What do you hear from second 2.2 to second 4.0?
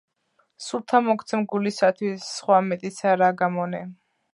სხვა მეტიცა რა გამონე!